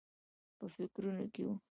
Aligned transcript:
په 0.57 0.65
فکرونو 0.75 1.23
کې 1.33 1.41
و. 1.45 1.49